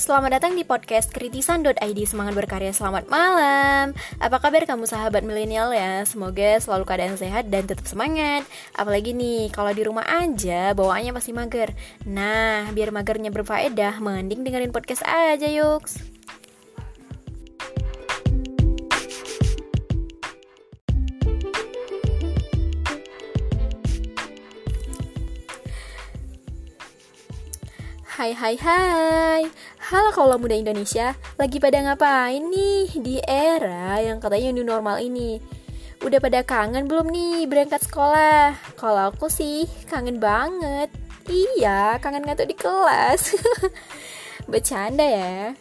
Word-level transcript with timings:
Selamat 0.00 0.40
datang 0.40 0.56
di 0.56 0.64
podcast 0.64 1.12
kritisan.id 1.12 1.98
Semangat 2.08 2.32
berkarya 2.32 2.72
selamat 2.72 3.12
malam. 3.12 3.92
Apa 4.16 4.40
kabar 4.40 4.64
kamu 4.64 4.88
sahabat 4.88 5.20
milenial 5.20 5.76
ya? 5.76 6.00
Semoga 6.08 6.56
selalu 6.56 6.88
keadaan 6.88 7.20
sehat 7.20 7.52
dan 7.52 7.68
tetap 7.68 7.84
semangat. 7.84 8.48
Apalagi 8.72 9.12
nih 9.12 9.52
kalau 9.52 9.76
di 9.76 9.84
rumah 9.84 10.08
aja 10.08 10.72
bawaannya 10.72 11.12
pasti 11.12 11.36
mager. 11.36 11.76
Nah 12.08 12.72
biar 12.72 12.96
magernya 12.96 13.28
berfaedah 13.28 14.00
Mending 14.00 14.40
dengerin 14.40 14.72
podcast 14.72 15.04
aja 15.04 15.44
yuk. 15.44 15.84
Hai 28.20 28.36
hai 28.36 28.56
hai 28.60 29.42
Halo 29.90 30.14
kaulah 30.14 30.38
muda 30.38 30.54
Indonesia 30.54 31.18
Lagi 31.34 31.58
pada 31.58 31.82
ngapain 31.82 32.38
nih 32.46 32.94
di 33.02 33.18
era 33.26 33.98
yang 33.98 34.22
katanya 34.22 34.54
new 34.54 34.62
normal 34.62 35.02
ini? 35.02 35.42
Udah 36.06 36.22
pada 36.22 36.46
kangen 36.46 36.86
belum 36.86 37.10
nih 37.10 37.50
berangkat 37.50 37.82
sekolah? 37.90 38.54
Kalau 38.78 39.10
aku 39.10 39.26
sih 39.26 39.66
kangen 39.90 40.22
banget. 40.22 40.94
Iya 41.26 41.98
kangen 41.98 42.22
ngantuk 42.22 42.46
di 42.46 42.54
kelas. 42.54 43.34
Bercanda 44.54 45.02
ya. 45.02 45.58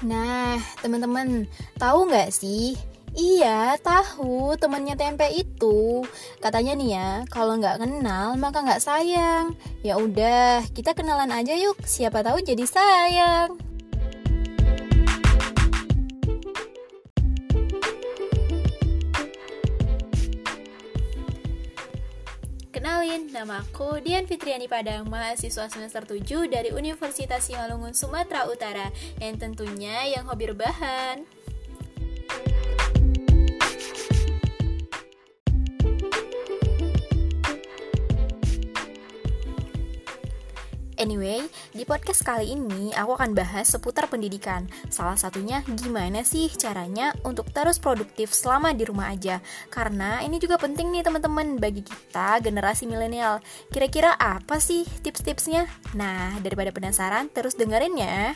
Nah, 0.00 0.56
teman-teman, 0.80 1.44
tahu 1.76 2.08
nggak 2.08 2.32
sih? 2.32 2.87
Iya, 3.16 3.80
tahu 3.80 4.52
temannya 4.60 4.92
tempe 4.92 5.24
itu. 5.32 6.04
Katanya 6.44 6.76
nih 6.76 6.90
ya, 6.92 7.10
kalau 7.32 7.56
nggak 7.56 7.80
kenal 7.80 8.36
maka 8.36 8.60
nggak 8.60 8.84
sayang. 8.84 9.56
Ya 9.80 9.96
udah, 9.96 10.66
kita 10.76 10.92
kenalan 10.92 11.32
aja 11.32 11.56
yuk. 11.56 11.80
Siapa 11.88 12.20
tahu 12.20 12.44
jadi 12.44 12.68
sayang. 12.68 13.56
Kenalin, 22.68 23.26
nama 23.34 23.64
aku 23.64 23.98
Dian 24.04 24.28
Fitriani 24.28 24.70
Padang, 24.70 25.08
mahasiswa 25.10 25.66
semester 25.66 26.06
7 26.06 26.46
dari 26.46 26.70
Universitas 26.70 27.48
Simalungun, 27.48 27.90
Sumatera 27.90 28.46
Utara 28.46 28.94
yang 29.18 29.34
tentunya 29.34 30.06
yang 30.06 30.28
hobi 30.30 30.54
rebahan. 30.54 31.37
Anyway, 40.98 41.46
di 41.70 41.86
podcast 41.86 42.26
kali 42.26 42.58
ini 42.58 42.90
aku 42.90 43.14
akan 43.14 43.30
bahas 43.30 43.70
seputar 43.70 44.10
pendidikan. 44.10 44.66
Salah 44.90 45.14
satunya 45.14 45.62
gimana 45.78 46.26
sih 46.26 46.50
caranya 46.58 47.14
untuk 47.22 47.54
terus 47.54 47.78
produktif 47.78 48.34
selama 48.34 48.74
di 48.74 48.82
rumah 48.82 49.14
aja. 49.14 49.38
Karena 49.70 50.18
ini 50.26 50.42
juga 50.42 50.58
penting 50.58 50.90
nih 50.90 51.06
teman-teman 51.06 51.54
bagi 51.62 51.86
kita 51.86 52.42
generasi 52.42 52.90
milenial. 52.90 53.38
Kira-kira 53.70 54.18
apa 54.18 54.58
sih 54.58 54.82
tips-tipsnya? 55.06 55.70
Nah, 55.94 56.34
daripada 56.42 56.74
penasaran, 56.74 57.30
terus 57.30 57.54
dengerin 57.54 57.94
ya. 57.94 58.34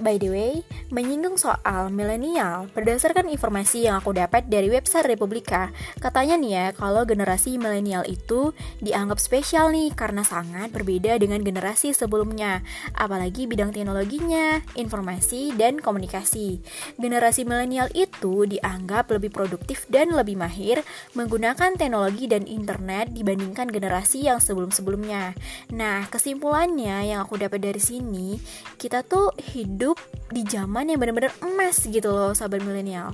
By 0.00 0.16
the 0.16 0.32
way, 0.32 0.64
menyinggung 0.88 1.36
soal 1.36 1.92
milenial, 1.92 2.72
berdasarkan 2.72 3.28
informasi 3.28 3.84
yang 3.84 4.00
aku 4.00 4.16
dapat 4.16 4.48
dari 4.48 4.72
website 4.72 5.04
Republika, 5.04 5.68
katanya 6.00 6.40
nih 6.40 6.52
ya, 6.56 6.66
kalau 6.72 7.04
generasi 7.04 7.60
milenial 7.60 8.08
itu 8.08 8.56
dianggap 8.80 9.20
spesial 9.20 9.68
nih 9.68 9.92
karena 9.92 10.24
sangat 10.24 10.72
berbeda 10.72 11.20
dengan 11.20 11.44
generasi 11.44 11.92
sebelumnya, 11.92 12.64
apalagi 12.96 13.44
bidang 13.44 13.76
teknologinya, 13.76 14.64
informasi, 14.72 15.52
dan 15.60 15.76
komunikasi. 15.76 16.64
Generasi 16.96 17.44
milenial 17.44 17.92
itu 17.92 18.48
dianggap 18.48 19.12
lebih 19.12 19.28
produktif 19.28 19.84
dan 19.92 20.16
lebih 20.16 20.40
mahir 20.40 20.80
menggunakan 21.12 21.76
teknologi 21.76 22.24
dan 22.24 22.48
internet 22.48 23.12
dibandingkan 23.12 23.68
generasi 23.68 24.32
yang 24.32 24.40
sebelum-sebelumnya. 24.40 25.36
Nah, 25.76 26.08
kesimpulannya 26.08 27.10
yang 27.10 27.20
aku 27.20 27.36
dapat 27.36 27.60
dari 27.60 27.82
sini, 27.82 28.38
kita 28.80 29.04
tuh 29.04 29.34
hidup 29.54 29.89
hidup 29.90 29.98
di 30.30 30.46
zaman 30.46 30.86
yang 30.86 31.02
benar-benar 31.02 31.34
emas 31.42 31.82
gitu 31.82 32.14
loh 32.14 32.30
sahabat 32.30 32.62
milenial. 32.62 33.10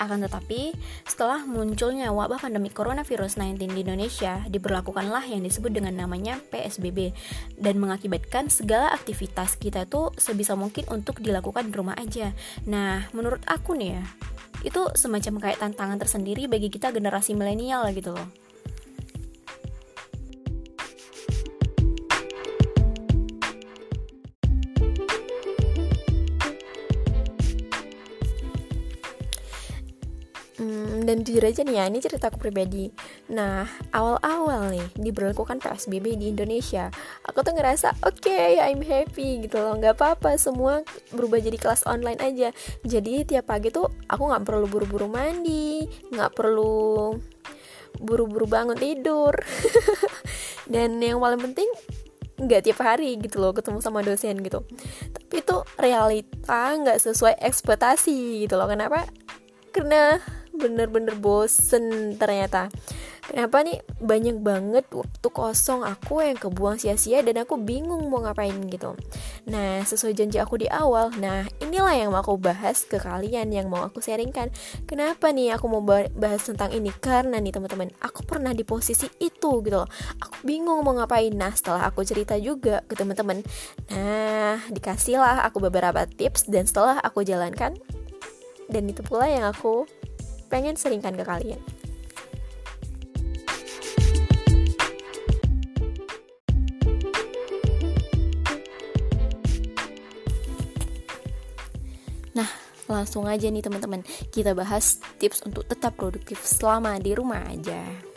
Akan 0.00 0.20
tetapi, 0.20 0.76
setelah 1.08 1.48
munculnya 1.48 2.12
wabah 2.12 2.36
pandemi 2.36 2.68
coronavirus 2.68 3.40
19 3.40 3.72
di 3.72 3.80
Indonesia, 3.88 4.44
diberlakukanlah 4.52 5.24
yang 5.24 5.40
disebut 5.40 5.72
dengan 5.72 5.96
namanya 5.96 6.44
PSBB 6.52 7.16
dan 7.56 7.80
mengakibatkan 7.80 8.52
segala 8.52 8.92
aktivitas 8.92 9.56
kita 9.56 9.88
tuh 9.88 10.12
sebisa 10.20 10.60
mungkin 10.60 10.84
untuk 10.92 11.24
dilakukan 11.24 11.72
di 11.72 11.74
rumah 11.76 11.96
aja. 11.96 12.36
Nah, 12.68 13.08
menurut 13.16 13.40
aku 13.48 13.72
nih 13.80 13.96
ya, 13.96 14.04
itu 14.64 14.82
semacam 14.96 15.34
kayak 15.44 15.60
tantangan 15.60 16.00
tersendiri 16.00 16.48
bagi 16.48 16.72
kita 16.72 16.90
generasi 16.90 17.36
milenial 17.36 17.84
gitu 17.92 18.16
loh 18.16 18.43
dan 31.04 31.22
jujur 31.24 31.44
aja 31.44 31.62
nih 31.62 31.76
ya 31.80 31.84
ini 31.88 31.98
ceritaku 32.00 32.36
pribadi. 32.38 32.90
Nah 33.32 33.66
awal-awal 33.90 34.74
nih 34.74 34.86
diberlakukan 34.96 35.60
PSBB 35.60 36.18
di 36.18 36.30
Indonesia. 36.30 36.90
Aku 37.26 37.42
tuh 37.42 37.54
ngerasa 37.56 38.00
oke 38.04 38.24
okay, 38.24 38.60
I'm 38.60 38.82
happy 38.82 39.46
gitu 39.46 39.60
loh. 39.60 39.78
Nggak 39.78 39.98
apa-apa 40.00 40.36
semua 40.36 40.82
berubah 41.14 41.40
jadi 41.40 41.56
kelas 41.56 41.86
online 41.88 42.20
aja. 42.20 42.48
Jadi 42.82 43.24
tiap 43.24 43.48
pagi 43.48 43.70
tuh 43.70 43.88
aku 44.10 44.22
nggak 44.30 44.44
perlu 44.44 44.66
buru-buru 44.66 45.06
mandi 45.10 45.86
nggak 46.12 46.32
perlu 46.34 47.14
buru-buru 47.98 48.46
bangun 48.46 48.78
tidur. 48.78 49.34
Dan 50.72 50.98
yang 50.98 51.20
paling 51.20 51.40
penting 51.40 51.70
nggak 52.34 52.66
tiap 52.66 52.82
hari 52.82 53.14
gitu 53.22 53.38
loh 53.38 53.54
ketemu 53.54 53.78
sama 53.78 54.02
dosen 54.02 54.42
gitu. 54.42 54.66
Tapi 55.14 55.34
itu 55.38 55.56
realita 55.78 56.74
nggak 56.74 56.98
sesuai 56.98 57.38
ekspektasi 57.38 58.42
gitu 58.46 58.58
loh. 58.58 58.66
Kenapa 58.66 59.06
karena 59.74 60.22
bener-bener 60.54 61.18
bosen 61.18 62.14
ternyata. 62.14 62.70
Kenapa 63.24 63.64
nih? 63.64 63.80
Banyak 64.04 64.44
banget 64.44 64.84
waktu 64.92 65.28
kosong 65.32 65.80
aku 65.80 66.20
yang 66.20 66.36
kebuang 66.36 66.76
sia-sia 66.76 67.24
dan 67.24 67.40
aku 67.40 67.56
bingung 67.56 68.12
mau 68.12 68.20
ngapain 68.20 68.52
gitu. 68.68 68.92
Nah 69.48 69.80
sesuai 69.80 70.12
janji 70.12 70.36
aku 70.36 70.60
di 70.60 70.68
awal 70.68 71.08
nah 71.16 71.48
inilah 71.64 71.96
yang 71.96 72.12
mau 72.12 72.20
aku 72.20 72.36
bahas 72.36 72.84
ke 72.84 73.00
kalian 73.00 73.48
yang 73.48 73.72
mau 73.72 73.88
aku 73.88 74.04
sharingkan. 74.04 74.52
Kenapa 74.84 75.32
nih 75.32 75.56
aku 75.56 75.66
mau 75.72 75.80
bahas 76.12 76.44
tentang 76.44 76.76
ini? 76.76 76.92
Karena 76.92 77.40
nih 77.40 77.56
teman-teman 77.56 77.88
aku 78.04 78.28
pernah 78.28 78.52
di 78.52 78.62
posisi 78.62 79.08
itu 79.16 79.64
gitu 79.64 79.76
loh. 79.80 79.88
Aku 80.20 80.44
bingung 80.44 80.84
mau 80.84 80.92
ngapain. 80.92 81.32
Nah 81.32 81.56
setelah 81.56 81.88
aku 81.88 82.04
cerita 82.04 82.36
juga 82.36 82.84
ke 82.84 82.92
teman-teman 82.92 83.40
nah 83.88 84.60
dikasihlah 84.68 85.48
aku 85.48 85.64
beberapa 85.64 86.04
tips 86.04 86.46
dan 86.52 86.68
setelah 86.68 87.00
aku 87.00 87.24
jalankan 87.24 87.72
dan 88.68 88.88
itu 88.88 89.02
pula 89.04 89.28
yang 89.28 89.48
aku 89.50 89.84
pengen 90.48 90.78
seringkan 90.78 91.18
ke 91.18 91.24
kalian. 91.26 91.60
Nah, 102.34 102.50
langsung 102.90 103.26
aja 103.30 103.46
nih 103.46 103.62
teman-teman, 103.62 104.02
kita 104.34 104.54
bahas 104.54 104.98
tips 105.18 105.46
untuk 105.46 105.66
tetap 105.66 105.94
produktif 105.94 106.42
selama 106.42 106.98
di 106.98 107.14
rumah 107.14 107.42
aja. 107.46 108.13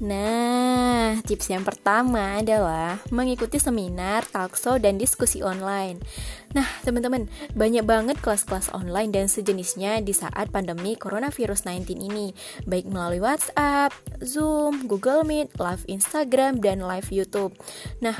Nah, 0.00 1.20
tips 1.28 1.52
yang 1.52 1.68
pertama 1.68 2.40
adalah 2.40 2.96
mengikuti 3.12 3.60
seminar, 3.60 4.24
talkshow, 4.24 4.80
dan 4.80 4.96
diskusi 4.96 5.44
online. 5.44 6.00
Nah, 6.56 6.64
teman-teman, 6.80 7.28
banyak 7.52 7.84
banget 7.84 8.16
kelas-kelas 8.24 8.72
online 8.72 9.12
dan 9.12 9.28
sejenisnya 9.28 10.00
di 10.00 10.16
saat 10.16 10.48
pandemi 10.48 10.96
coronavirus 10.96 11.68
19 11.68 12.00
ini, 12.00 12.32
baik 12.64 12.88
melalui 12.88 13.20
WhatsApp, 13.20 13.92
Zoom, 14.24 14.88
Google 14.88 15.28
Meet, 15.28 15.52
live 15.60 15.84
Instagram, 15.90 16.64
dan 16.64 16.80
live 16.80 17.12
YouTube. 17.12 17.52
Nah, 18.00 18.16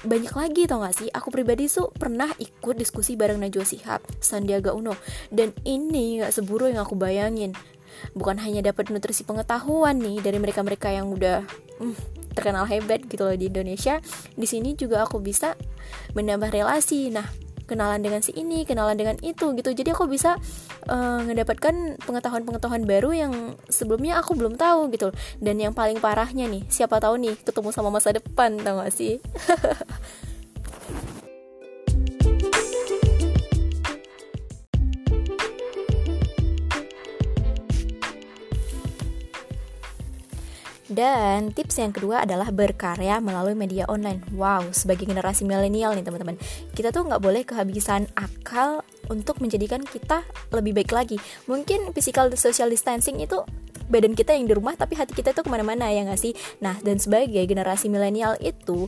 banyak 0.00 0.32
lagi 0.32 0.64
tau 0.64 0.80
gak 0.80 0.96
sih 0.96 1.08
aku 1.12 1.28
pribadi 1.28 1.68
tuh 1.68 1.92
pernah 1.92 2.32
ikut 2.40 2.72
diskusi 2.72 3.20
bareng 3.20 3.36
Najwa 3.36 3.68
Shihab 3.68 4.00
Sandiaga 4.16 4.72
Uno 4.72 4.96
dan 5.28 5.52
ini 5.68 6.24
gak 6.24 6.32
seburu 6.32 6.72
yang 6.72 6.80
aku 6.80 6.96
bayangin 6.96 7.52
bukan 8.16 8.40
hanya 8.42 8.60
dapat 8.72 8.90
nutrisi 8.90 9.22
pengetahuan 9.22 9.98
nih 10.00 10.20
dari 10.20 10.38
mereka-mereka 10.38 10.90
yang 10.90 11.12
udah 11.12 11.44
hmm, 11.80 11.96
terkenal 12.34 12.66
hebat 12.66 13.04
gitu 13.06 13.26
loh 13.26 13.36
di 13.36 13.50
Indonesia 13.50 13.98
di 14.34 14.46
sini 14.46 14.74
juga 14.78 15.04
aku 15.04 15.18
bisa 15.18 15.58
menambah 16.14 16.50
relasi. 16.54 17.10
Nah 17.10 17.26
kenalan 17.70 18.02
dengan 18.02 18.18
si 18.18 18.34
ini 18.34 18.66
kenalan 18.66 18.98
dengan 18.98 19.14
itu 19.22 19.54
gitu. 19.54 19.70
Jadi 19.70 19.94
aku 19.94 20.10
bisa 20.10 20.34
uh, 20.90 21.22
mendapatkan 21.22 22.02
pengetahuan-pengetahuan 22.02 22.82
baru 22.82 23.14
yang 23.14 23.32
sebelumnya 23.70 24.18
aku 24.18 24.34
belum 24.34 24.58
tahu 24.58 24.90
gitu. 24.90 25.14
Dan 25.38 25.62
yang 25.62 25.70
paling 25.70 26.02
parahnya 26.02 26.50
nih 26.50 26.66
siapa 26.66 26.98
tahu 26.98 27.22
nih 27.22 27.38
ketemu 27.46 27.70
sama 27.70 27.94
masa 27.94 28.10
depan 28.10 28.58
tau 28.58 28.82
gak 28.82 28.90
sih 28.90 29.22
Dan 40.90 41.54
tips 41.54 41.78
yang 41.78 41.94
kedua 41.94 42.26
adalah 42.26 42.50
berkarya 42.50 43.22
melalui 43.22 43.54
media 43.54 43.86
online. 43.86 44.18
Wow, 44.34 44.74
sebagai 44.74 45.06
generasi 45.06 45.46
milenial 45.46 45.94
nih 45.94 46.02
teman-teman, 46.02 46.34
kita 46.74 46.90
tuh 46.90 47.06
nggak 47.06 47.22
boleh 47.22 47.46
kehabisan 47.46 48.10
akal 48.18 48.82
untuk 49.06 49.38
menjadikan 49.38 49.86
kita 49.86 50.26
lebih 50.50 50.82
baik 50.82 50.90
lagi. 50.90 51.22
Mungkin 51.46 51.94
physical 51.94 52.26
social 52.34 52.66
distancing 52.66 53.22
itu 53.22 53.38
badan 53.90 54.14
kita 54.14 54.38
yang 54.38 54.46
di 54.46 54.54
rumah 54.54 54.78
tapi 54.78 54.94
hati 54.94 55.12
kita 55.18 55.34
tuh 55.34 55.42
ke 55.42 55.50
mana-mana 55.50 55.90
ya 55.90 56.06
nggak 56.06 56.20
sih 56.22 56.32
nah 56.62 56.78
dan 56.78 57.02
sebagai 57.02 57.42
generasi 57.42 57.90
milenial 57.90 58.38
itu 58.38 58.86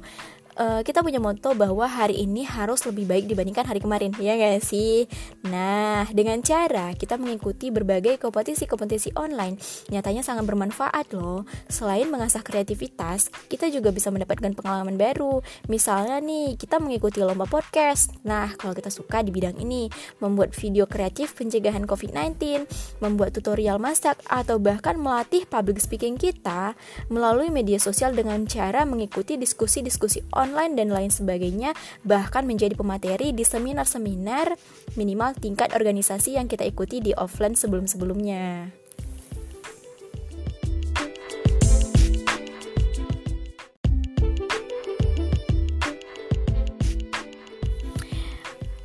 uh, 0.59 0.81
kita 0.85 1.01
punya 1.01 1.19
moto 1.19 1.55
bahwa 1.57 1.87
hari 1.89 2.23
ini 2.25 2.45
harus 2.45 2.85
lebih 2.85 3.09
baik 3.09 3.25
dibandingkan 3.29 3.65
hari 3.65 3.81
kemarin, 3.81 4.13
ya 4.21 4.37
gak 4.37 4.63
sih? 4.65 5.09
Nah, 5.49 6.09
dengan 6.13 6.41
cara 6.45 6.93
kita 6.93 7.17
mengikuti 7.17 7.73
berbagai 7.73 8.21
kompetisi-kompetisi 8.21 9.17
online, 9.17 9.57
nyatanya 9.89 10.21
sangat 10.21 10.45
bermanfaat 10.45 11.15
loh. 11.17 11.49
Selain 11.67 12.09
mengasah 12.09 12.45
kreativitas, 12.45 13.33
kita 13.49 13.69
juga 13.73 13.91
bisa 13.95 14.13
mendapatkan 14.13 14.53
pengalaman 14.53 14.97
baru. 15.01 15.41
Misalnya 15.69 16.21
nih, 16.21 16.61
kita 16.61 16.79
mengikuti 16.79 17.25
lomba 17.25 17.49
podcast. 17.49 18.13
Nah, 18.27 18.53
kalau 18.59 18.77
kita 18.77 18.93
suka 18.93 19.25
di 19.25 19.33
bidang 19.33 19.57
ini, 19.63 19.89
membuat 20.21 20.53
video 20.53 20.85
kreatif 20.85 21.33
pencegahan 21.39 21.89
COVID-19, 21.89 22.67
membuat 23.01 23.33
tutorial 23.35 23.81
masak, 23.81 24.21
atau 24.29 24.61
bahkan 24.61 24.99
melatih 24.99 25.49
public 25.49 25.81
speaking 25.81 26.19
kita 26.21 26.77
melalui 27.09 27.49
media 27.49 27.81
sosial 27.81 28.13
dengan 28.13 28.45
cara 28.45 28.85
mengikuti 28.85 29.41
diskusi-diskusi 29.41 30.25
online 30.33 30.42
online 30.43 30.75
dan 30.75 30.91
lain 30.91 31.15
sebagainya, 31.15 31.79
bahkan 32.03 32.43
menjadi 32.43 32.75
pemateri 32.75 33.31
di 33.31 33.47
seminar-seminar 33.47 34.59
minimal 34.99 35.39
tingkat 35.39 35.71
organisasi 35.79 36.35
yang 36.35 36.51
kita 36.51 36.67
ikuti 36.67 36.99
di 36.99 37.15
offline 37.15 37.55
sebelum-sebelumnya. 37.55 38.75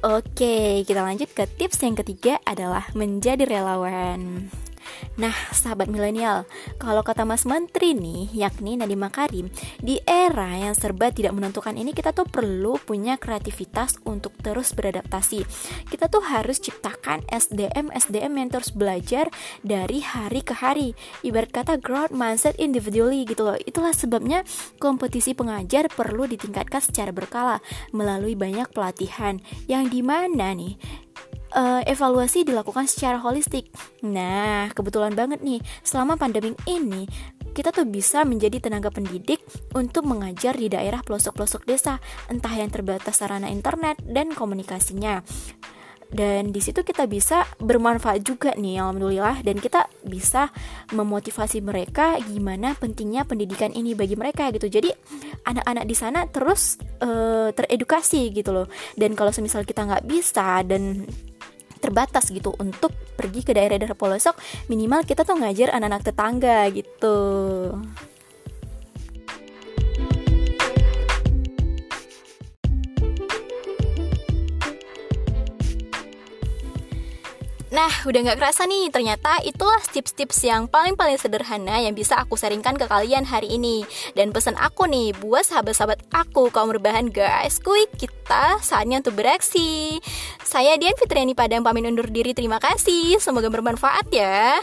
Oke, 0.07 0.87
kita 0.87 1.03
lanjut 1.03 1.27
ke 1.35 1.43
tips 1.57 1.83
yang 1.83 1.97
ketiga 1.97 2.39
adalah 2.45 2.87
menjadi 2.95 3.43
relawan. 3.43 4.47
Nah, 5.17 5.33
sahabat 5.49 5.89
milenial, 5.89 6.45
kalau 6.77 7.01
kata 7.01 7.25
Mas 7.25 7.43
Menteri 7.43 7.97
nih, 7.97 8.29
yakni 8.33 8.77
Nadiem 8.77 9.01
Makarim, 9.01 9.47
di 9.81 9.97
era 10.05 10.53
yang 10.53 10.77
serba 10.77 11.09
tidak 11.09 11.33
menentukan 11.33 11.73
ini 11.73 11.91
kita 11.93 12.13
tuh 12.13 12.29
perlu 12.29 12.77
punya 12.77 13.17
kreativitas 13.17 13.97
untuk 14.05 14.37
terus 14.39 14.77
beradaptasi. 14.77 15.41
Kita 15.89 16.05
tuh 16.07 16.21
harus 16.21 16.61
ciptakan 16.61 17.25
SDM 17.29 17.89
SDM 17.93 18.33
yang 18.37 18.49
terus 18.53 18.69
belajar 18.69 19.33
dari 19.65 20.05
hari 20.05 20.45
ke 20.45 20.53
hari. 20.53 20.93
Ibarat 21.25 21.49
kata 21.49 21.73
growth 21.81 22.13
mindset 22.13 22.53
individually 22.61 23.25
gitu 23.25 23.47
loh. 23.47 23.57
Itulah 23.57 23.91
sebabnya 23.97 24.45
kompetisi 24.77 25.33
pengajar 25.33 25.89
perlu 25.89 26.29
ditingkatkan 26.29 26.79
secara 26.83 27.09
berkala 27.09 27.57
melalui 27.89 28.37
banyak 28.37 28.69
pelatihan 28.69 29.41
yang 29.65 29.89
di 29.89 30.05
mana 30.05 30.53
nih 30.53 30.77
uh, 31.53 31.83
evaluasi 31.85 32.43
dilakukan 32.43 32.89
secara 32.89 33.21
holistik. 33.21 33.71
Nah, 34.03 34.71
kebetulan 34.73 35.13
banget 35.13 35.39
nih, 35.43 35.61
selama 35.85 36.19
pandemi 36.19 36.55
ini 36.67 37.07
kita 37.53 37.73
tuh 37.73 37.89
bisa 37.89 38.21
menjadi 38.21 38.61
tenaga 38.61 38.93
pendidik 38.93 39.41
untuk 39.73 40.05
mengajar 40.05 40.53
di 40.53 40.69
daerah 40.69 41.01
pelosok-pelosok 41.01 41.65
desa, 41.65 41.97
entah 42.29 42.53
yang 42.53 42.69
terbatas 42.69 43.17
sarana 43.17 43.49
internet 43.49 43.97
dan 44.05 44.29
komunikasinya. 44.33 45.25
Dan 46.07 46.55
di 46.55 46.63
situ 46.63 46.87
kita 46.87 47.03
bisa 47.03 47.43
bermanfaat 47.59 48.23
juga 48.23 48.55
nih, 48.55 48.79
alhamdulillah, 48.79 49.43
dan 49.43 49.59
kita 49.59 49.91
bisa 50.07 50.47
memotivasi 50.95 51.59
mereka 51.59 52.15
gimana 52.23 52.79
pentingnya 52.79 53.27
pendidikan 53.27 53.75
ini 53.75 53.91
bagi 53.91 54.15
mereka 54.15 54.47
gitu. 54.55 54.71
Jadi 54.71 54.87
anak-anak 55.43 55.83
di 55.83 55.95
sana 55.99 56.23
terus 56.31 56.79
uh, 57.03 57.51
teredukasi 57.51 58.31
gitu 58.31 58.55
loh. 58.55 58.67
Dan 58.95 59.19
kalau 59.19 59.35
semisal 59.35 59.67
kita 59.67 59.83
nggak 59.83 60.07
bisa 60.07 60.63
dan 60.63 61.03
terbatas 61.79 62.29
gitu 62.29 62.53
untuk 62.57 62.93
pergi 63.15 63.41
ke 63.45 63.55
daerah-daerah 63.55 63.97
pelosok 63.97 64.37
minimal 64.69 65.05
kita 65.05 65.23
tuh 65.23 65.37
ngajar 65.39 65.73
anak-anak 65.73 66.03
tetangga 66.03 66.67
gitu 66.73 67.17
Nah, 77.77 77.93
udah 78.09 78.33
gak 78.33 78.41
kerasa 78.41 78.65
nih, 78.65 78.89
ternyata 78.89 79.37
itulah 79.45 79.77
tips-tips 79.93 80.41
yang 80.41 80.65
paling-paling 80.65 81.13
sederhana 81.21 81.77
yang 81.77 81.93
bisa 81.93 82.17
aku 82.17 82.33
sharingkan 82.33 82.73
ke 82.73 82.89
kalian 82.89 83.21
hari 83.21 83.53
ini. 83.53 83.85
Dan 84.17 84.33
pesan 84.33 84.57
aku 84.57 84.89
nih, 84.89 85.13
buat 85.21 85.45
sahabat-sahabat 85.45 86.09
aku, 86.09 86.49
kaum 86.49 86.73
berbahan 86.73 87.13
guys, 87.13 87.61
quick 87.61 87.93
kita 87.93 88.57
saatnya 88.65 88.97
untuk 89.05 89.21
bereaksi. 89.21 90.01
Saya 90.41 90.73
Dian 90.81 90.97
Fitriani 90.97 91.37
Padang 91.37 91.61
pamit 91.61 91.85
undur 91.85 92.09
diri, 92.09 92.33
terima 92.33 92.57
kasih, 92.57 93.21
semoga 93.21 93.45
bermanfaat 93.53 94.09
ya. 94.09 94.57